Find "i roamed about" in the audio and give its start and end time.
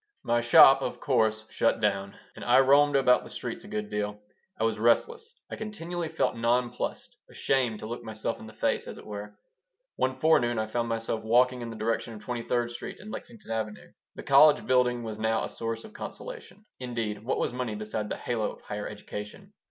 2.43-3.23